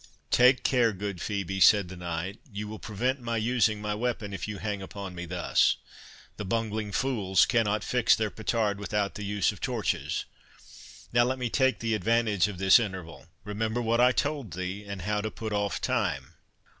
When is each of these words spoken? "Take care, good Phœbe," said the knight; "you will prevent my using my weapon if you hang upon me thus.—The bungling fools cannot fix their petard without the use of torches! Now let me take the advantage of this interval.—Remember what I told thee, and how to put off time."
"Take 0.31 0.63
care, 0.63 0.93
good 0.93 1.17
Phœbe," 1.17 1.61
said 1.61 1.87
the 1.87 1.95
knight; 1.95 2.39
"you 2.51 2.67
will 2.67 2.79
prevent 2.79 3.21
my 3.21 3.37
using 3.37 3.79
my 3.79 3.93
weapon 3.93 4.33
if 4.33 4.47
you 4.47 4.57
hang 4.57 4.81
upon 4.81 5.13
me 5.13 5.27
thus.—The 5.27 6.43
bungling 6.43 6.91
fools 6.91 7.45
cannot 7.45 7.83
fix 7.83 8.15
their 8.15 8.31
petard 8.31 8.79
without 8.79 9.13
the 9.13 9.23
use 9.23 9.51
of 9.51 9.61
torches! 9.61 10.25
Now 11.13 11.25
let 11.25 11.37
me 11.37 11.51
take 11.51 11.81
the 11.81 11.93
advantage 11.93 12.47
of 12.47 12.57
this 12.57 12.79
interval.—Remember 12.79 13.79
what 13.79 14.01
I 14.01 14.11
told 14.11 14.53
thee, 14.53 14.85
and 14.85 15.03
how 15.03 15.21
to 15.21 15.29
put 15.29 15.53
off 15.53 15.79
time." 15.79 16.33